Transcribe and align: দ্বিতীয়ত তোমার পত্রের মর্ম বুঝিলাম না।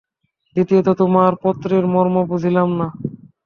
দ্বিতীয়ত 0.55 0.87
তোমার 1.01 1.31
পত্রের 1.43 1.83
মর্ম 1.93 2.15
বুঝিলাম 2.29 2.69
না। 2.79 2.87